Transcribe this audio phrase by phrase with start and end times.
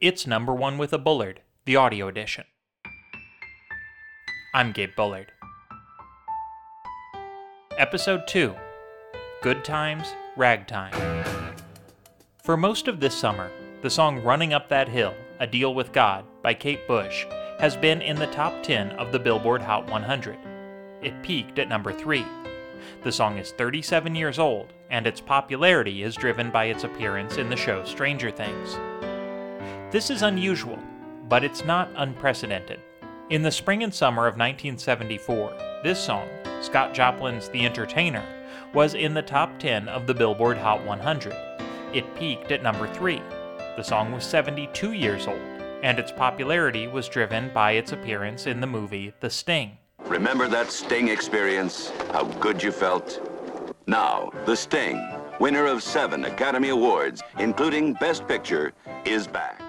[0.00, 2.44] It's number one with a Bullard, the audio edition.
[4.54, 5.30] I'm Gabe Bullard.
[7.76, 8.54] Episode 2
[9.42, 10.94] Good Times, Ragtime.
[12.42, 13.50] For most of this summer,
[13.82, 17.26] the song Running Up That Hill, A Deal with God by Kate Bush
[17.58, 20.38] has been in the top 10 of the Billboard Hot 100.
[21.02, 22.24] It peaked at number 3.
[23.04, 27.50] The song is 37 years old, and its popularity is driven by its appearance in
[27.50, 28.78] the show Stranger Things.
[29.90, 30.78] This is unusual,
[31.28, 32.78] but it's not unprecedented.
[33.30, 36.28] In the spring and summer of 1974, this song,
[36.60, 38.24] Scott Joplin's The Entertainer,
[38.72, 41.34] was in the top 10 of the Billboard Hot 100.
[41.92, 43.20] It peaked at number 3.
[43.76, 45.40] The song was 72 years old,
[45.82, 49.76] and its popularity was driven by its appearance in the movie The Sting.
[50.04, 51.90] Remember that Sting experience?
[52.12, 53.26] How good you felt?
[53.88, 55.04] Now, The Sting,
[55.40, 58.72] winner of seven Academy Awards, including Best Picture,
[59.04, 59.59] is back.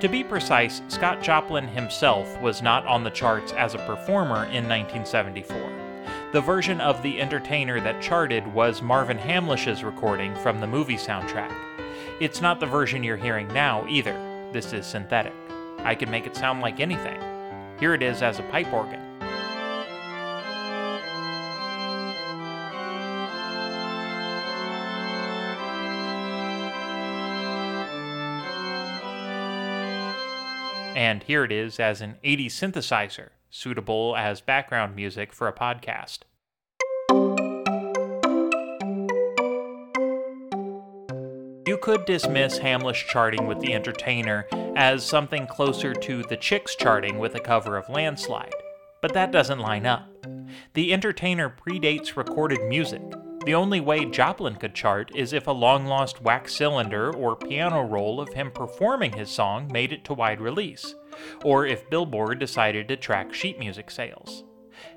[0.00, 4.66] To be precise, Scott Joplin himself was not on the charts as a performer in
[4.66, 5.70] 1974.
[6.32, 11.54] The version of The Entertainer that charted was Marvin Hamlisch's recording from the movie soundtrack.
[12.18, 14.14] It's not the version you're hearing now either.
[14.52, 15.34] This is synthetic.
[15.80, 17.20] I can make it sound like anything.
[17.78, 19.09] Here it is as a pipe organ.
[31.00, 36.18] And here it is as an 80s synthesizer, suitable as background music for a podcast.
[41.66, 47.18] You could dismiss Hamlisch charting with The Entertainer as something closer to the Chicks charting
[47.18, 48.52] with a cover of Landslide,
[49.00, 50.06] but that doesn't line up.
[50.74, 53.00] The Entertainer predates recorded music.
[53.46, 57.82] The only way Joplin could chart is if a long lost wax cylinder or piano
[57.82, 60.94] roll of him performing his song made it to wide release,
[61.42, 64.44] or if Billboard decided to track sheet music sales.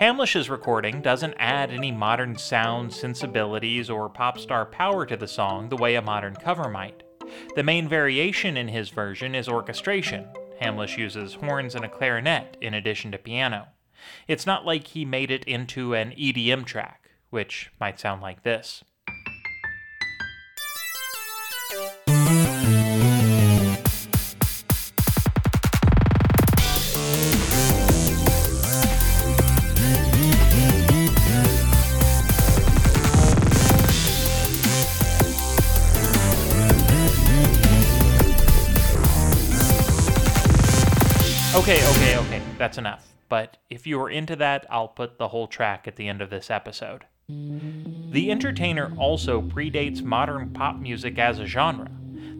[0.00, 5.68] Hamlisch's recording doesn't add any modern sound, sensibilities, or pop star power to the song
[5.68, 7.04] the way a modern cover might.
[7.54, 10.26] The main variation in his version is orchestration.
[10.60, 13.68] Hamlisch uses horns and a clarinet in addition to piano.
[14.26, 17.03] It's not like he made it into an EDM track,
[17.34, 18.84] which might sound like this.
[41.56, 43.08] Okay, okay, okay, that's enough.
[43.28, 46.30] But if you are into that, I'll put the whole track at the end of
[46.30, 47.06] this episode.
[47.26, 51.90] The Entertainer also predates modern pop music as a genre.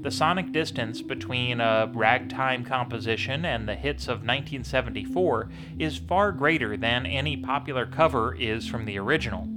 [0.03, 6.77] The sonic distance between a ragtime composition and the hits of 1974 is far greater
[6.77, 9.49] than any popular cover is from the original.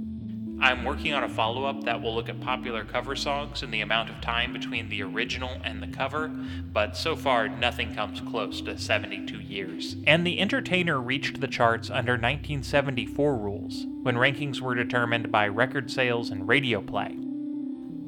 [0.60, 3.80] I'm working on a follow up that will look at popular cover songs and the
[3.80, 8.60] amount of time between the original and the cover, but so far nothing comes close
[8.62, 9.94] to 72 years.
[10.04, 15.92] And The Entertainer reached the charts under 1974 rules, when rankings were determined by record
[15.92, 17.16] sales and radio play.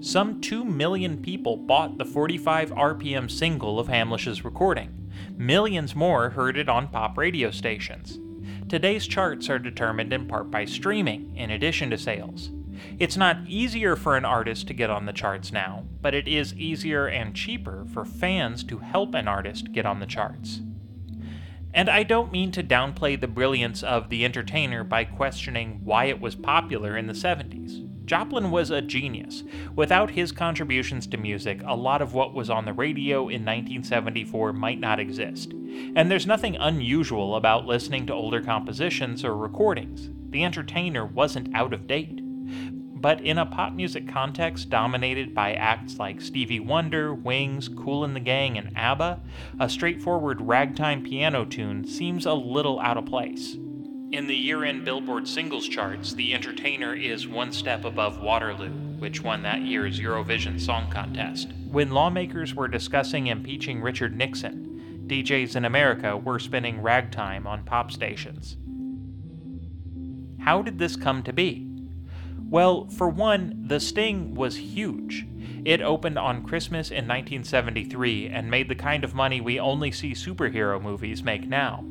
[0.00, 5.10] Some 2 million people bought the 45 RPM single of Hamlisch's recording.
[5.36, 8.18] Millions more heard it on pop radio stations.
[8.70, 12.50] Today's charts are determined in part by streaming, in addition to sales.
[13.00, 16.54] It's not easier for an artist to get on the charts now, but it is
[16.54, 20.60] easier and cheaper for fans to help an artist get on the charts.
[21.72, 26.20] And I don't mean to downplay the brilliance of The Entertainer by questioning why it
[26.20, 27.86] was popular in the 70s.
[28.06, 29.44] Joplin was a genius.
[29.76, 34.52] Without his contributions to music, a lot of what was on the radio in 1974
[34.52, 35.52] might not exist.
[35.94, 40.10] And there's nothing unusual about listening to older compositions or recordings.
[40.30, 42.20] The Entertainer wasn't out of date.
[43.00, 48.14] But in a pop music context dominated by acts like Stevie Wonder, Wings, Kool and
[48.14, 49.20] the Gang, and ABBA,
[49.58, 53.56] a straightforward ragtime piano tune seems a little out of place.
[54.12, 59.22] In the year end Billboard singles charts, The Entertainer is one step above Waterloo, which
[59.22, 61.52] won that year's Eurovision Song Contest.
[61.70, 67.92] When lawmakers were discussing impeaching Richard Nixon, DJs in America were spinning ragtime on pop
[67.92, 68.58] stations.
[70.40, 71.69] How did this come to be?
[72.50, 75.24] Well, for one, The Sting was huge.
[75.64, 80.12] It opened on Christmas in 1973 and made the kind of money we only see
[80.12, 81.84] superhero movies make now.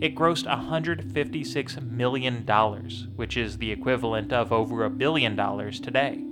[0.00, 2.46] It grossed $156 million,
[3.16, 6.24] which is the equivalent of over a billion dollars today.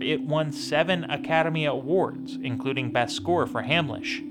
[0.00, 4.26] It won seven Academy Awards, including Best Score for Hamlisch.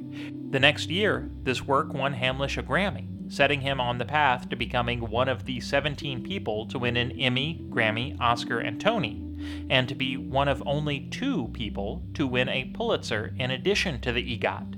[0.52, 4.56] The next year, this work won Hamlisch a Grammy, setting him on the path to
[4.56, 9.24] becoming one of the 17 people to win an Emmy, Grammy, Oscar, and Tony,
[9.70, 14.12] and to be one of only two people to win a Pulitzer in addition to
[14.12, 14.76] the EGOT.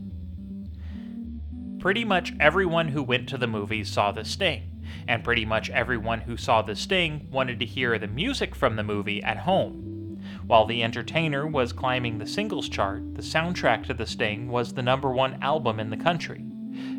[1.79, 6.21] Pretty much everyone who went to the movies saw The Sting, and pretty much everyone
[6.21, 10.19] who saw The Sting wanted to hear the music from the movie at home.
[10.45, 14.83] While The Entertainer was climbing the singles chart, the soundtrack to The Sting was the
[14.83, 16.50] number one album in the country.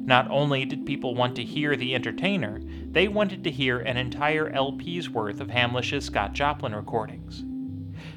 [0.05, 2.61] Not only did people want to hear The Entertainer,
[2.91, 7.45] they wanted to hear an entire LP's worth of Hamlisch's Scott Joplin recordings.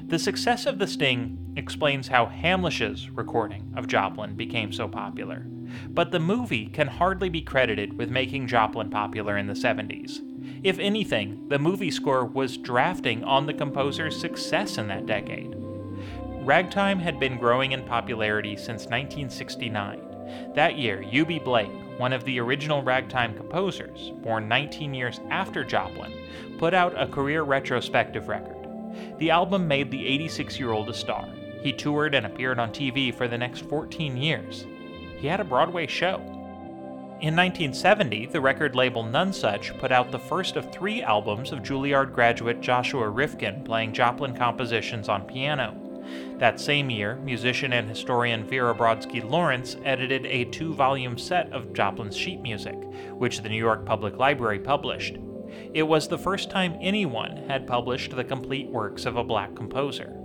[0.04, 5.46] The success of The Sting explains how Hamlisch's recording of Joplin became so popular,
[5.88, 10.22] but the movie can hardly be credited with making Joplin popular in the 70s.
[10.64, 15.54] If anything, the movie score was drafting on the composer's success in that decade.
[16.42, 20.15] Ragtime had been growing in popularity since 1969.
[20.54, 26.12] That year, Eubie Blake, one of the original ragtime composers, born 19 years after Joplin,
[26.58, 28.56] put out a career retrospective record.
[29.18, 31.28] The album made the 86 year old a star.
[31.62, 34.66] He toured and appeared on TV for the next 14 years.
[35.18, 36.16] He had a Broadway show.
[37.22, 42.12] In 1970, the record label Nonesuch put out the first of three albums of Juilliard
[42.12, 45.74] graduate Joshua Rifkin playing Joplin compositions on piano.
[46.38, 51.72] That same year, musician and historian Vera Brodsky Lawrence edited a two volume set of
[51.72, 52.76] Joplin's sheet music,
[53.12, 55.18] which the New York Public Library published.
[55.72, 60.16] It was the first time anyone had published the complete works of a black composer.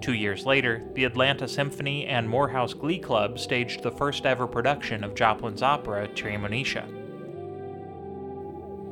[0.00, 5.02] Two years later, the Atlanta Symphony and Morehouse Glee Club staged the first ever production
[5.04, 6.86] of Joplin's opera Treemonisha.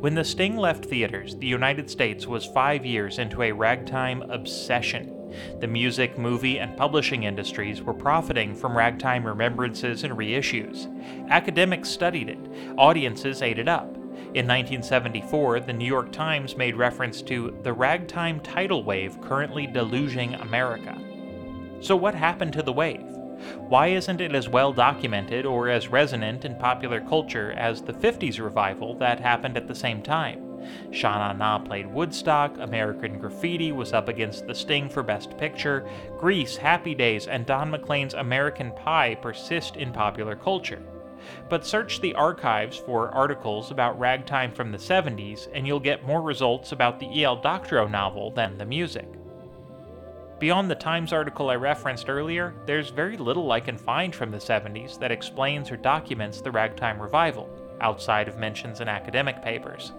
[0.00, 5.14] When The Sting left theaters, the United States was five years into a ragtime obsession.
[5.60, 10.88] The music, movie, and publishing industries were profiting from ragtime remembrances and reissues.
[11.28, 12.38] Academics studied it,
[12.76, 13.94] audiences ate it up.
[14.32, 20.34] In 1974, the New York Times made reference to the ragtime tidal wave currently deluging
[20.34, 20.96] America.
[21.80, 23.06] So, what happened to the wave?
[23.56, 28.38] Why isn't it as well documented or as resonant in popular culture as the 50s
[28.38, 30.49] revival that happened at the same time?
[30.90, 36.56] Sha Na played Woodstock, American Graffiti was up against The Sting for Best Picture, Grease,
[36.56, 40.82] Happy Days, and Don McLean's American Pie persist in popular culture.
[41.48, 46.22] But search the archives for articles about ragtime from the 70s, and you'll get more
[46.22, 47.36] results about the E.L.
[47.36, 49.06] Doctorow novel than the music.
[50.38, 54.38] Beyond the Times article I referenced earlier, there's very little I can find from the
[54.38, 57.50] 70s that explains or documents the ragtime revival,
[57.82, 59.92] outside of mentions in academic papers.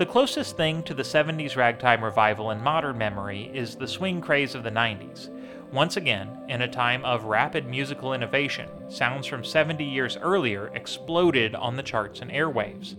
[0.00, 4.54] The closest thing to the 70s ragtime revival in modern memory is the swing craze
[4.54, 5.28] of the 90s,
[5.74, 11.54] once again, in a time of rapid musical innovation, sounds from 70 years earlier exploded
[11.54, 12.96] on the charts and airwaves.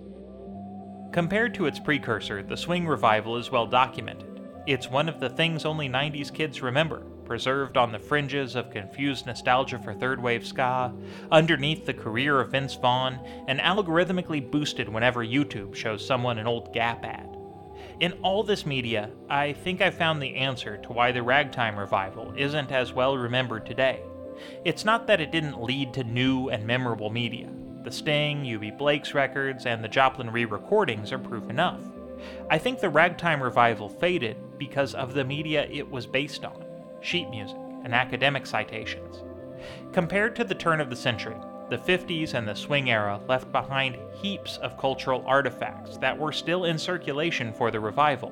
[1.12, 4.31] Compared to its precursor, the swing revival is well documented.
[4.72, 9.26] It's one of the things only 90s kids remember, preserved on the fringes of confused
[9.26, 10.94] nostalgia for third wave ska,
[11.30, 13.20] underneath the career of Vince Vaughn,
[13.50, 17.36] and algorithmically boosted whenever YouTube shows someone an old Gap ad.
[18.00, 22.34] In all this media, I think I found the answer to why the ragtime revival
[22.38, 24.00] isn't as well remembered today.
[24.64, 27.50] It's not that it didn't lead to new and memorable media.
[27.84, 31.82] The Sting, Eubie Blake's records, and the Joplin re recordings are proof enough.
[32.50, 36.64] I think the ragtime revival faded because of the media it was based on
[37.02, 39.24] sheet music and academic citations.
[39.92, 41.36] Compared to the turn of the century,
[41.72, 46.66] the 50s and the swing era left behind heaps of cultural artifacts that were still
[46.66, 48.32] in circulation for the revival.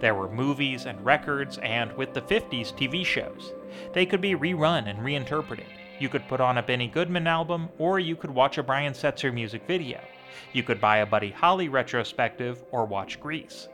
[0.00, 3.52] There were movies and records, and with the 50s, TV shows.
[3.92, 5.66] They could be rerun and reinterpreted.
[6.00, 9.32] You could put on a Benny Goodman album, or you could watch a Brian Setzer
[9.32, 10.00] music video.
[10.52, 13.68] You could buy a Buddy Holly retrospective, or watch Grease.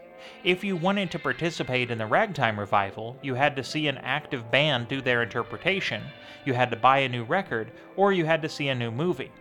[0.44, 4.50] If you wanted to participate in the ragtime revival, you had to see an active
[4.50, 6.02] band do their interpretation,
[6.44, 9.32] you had to buy a new record, or you had to see a new movie.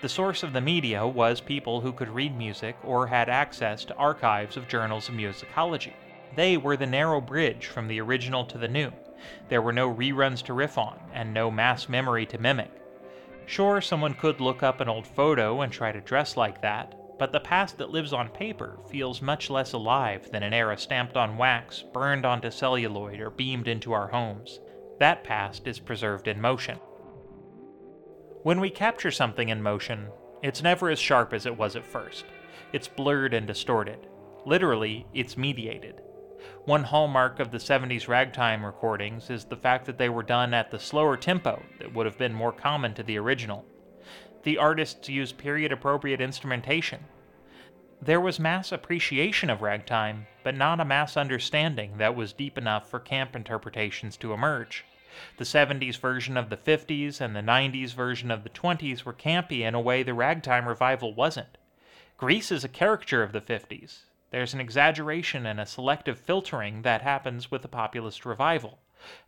[0.00, 3.96] The source of the media was people who could read music or had access to
[3.96, 5.94] archives of journals of musicology.
[6.36, 8.92] They were the narrow bridge from the original to the new.
[9.48, 12.70] There were no reruns to riff on, and no mass memory to mimic.
[13.46, 17.32] Sure, someone could look up an old photo and try to dress like that, but
[17.32, 21.36] the past that lives on paper feels much less alive than an era stamped on
[21.36, 24.60] wax, burned onto celluloid, or beamed into our homes.
[24.98, 26.78] That past is preserved in motion.
[28.42, 30.08] When we capture something in motion,
[30.42, 32.24] it's never as sharp as it was at first.
[32.72, 34.08] It's blurred and distorted.
[34.44, 36.02] Literally, it's mediated.
[36.66, 40.70] One hallmark of the 70s ragtime recordings is the fact that they were done at
[40.70, 43.64] the slower tempo that would have been more common to the original.
[44.44, 47.06] The artists used period appropriate instrumentation.
[48.02, 52.90] There was mass appreciation of ragtime, but not a mass understanding that was deep enough
[52.90, 54.84] for camp interpretations to emerge.
[55.38, 59.60] The 70s version of the 50s and the 90s version of the 20s were campy
[59.60, 61.56] in a way the ragtime revival wasn't.
[62.18, 64.00] Grease is a caricature of the 50s.
[64.30, 68.80] There's an exaggeration and a selective filtering that happens with the populist revival,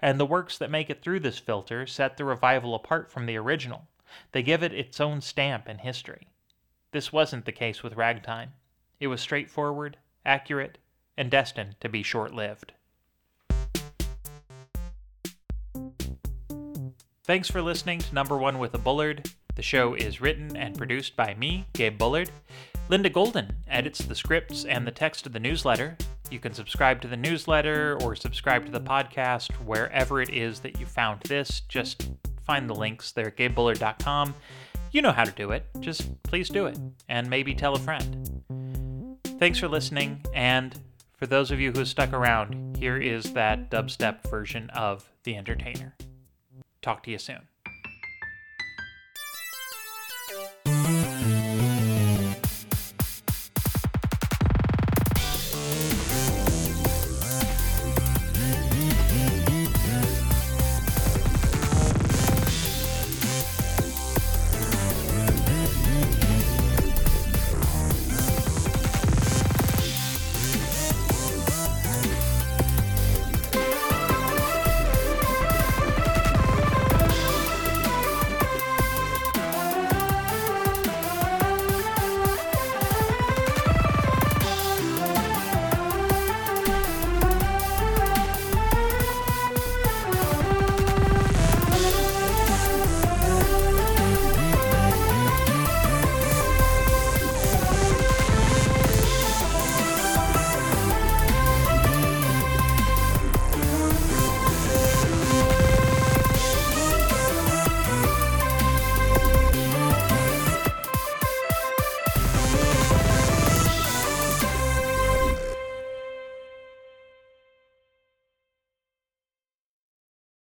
[0.03, 3.39] and the works that make it through this filter set the revival apart from the
[3.39, 3.89] original.
[4.33, 6.29] They give it its own stamp in history.
[6.93, 8.53] This wasn't the case with ragtime.
[9.01, 10.79] It was straightforward, accurate,
[11.17, 12.73] and destined to be short lived.
[17.25, 19.31] Thanks for listening to Number One with a Bullard.
[19.57, 22.31] The show is written and produced by me, Gabe Bullard.
[22.89, 25.97] Linda Golden edits the scripts and the text of the newsletter.
[26.31, 30.79] You can subscribe to the newsletter or subscribe to the podcast wherever it is that
[30.79, 31.63] you found this.
[31.69, 32.11] Just
[32.47, 34.35] find the links there at gabebullard.com.
[34.93, 35.67] You know how to do it.
[35.81, 36.79] Just please do it.
[37.09, 38.41] And maybe tell a friend.
[39.38, 40.25] Thanks for listening.
[40.33, 40.79] And
[41.17, 45.97] for those of you who stuck around, here is that dubstep version of The Entertainer.
[46.83, 47.49] Talk to you soon.